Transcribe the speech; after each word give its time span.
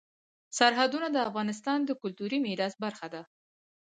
سرحدونه 0.57 1.07
د 1.11 1.17
افغانستان 1.29 1.79
د 1.85 1.91
کلتوري 2.01 2.37
میراث 2.45 2.73
برخه 2.83 3.07
ده. 3.13 3.21